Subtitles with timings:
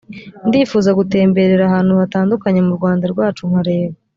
[0.47, 3.95] ndifuza gutemberera ahantu hatandukanye mu rwanda rwacu nkareba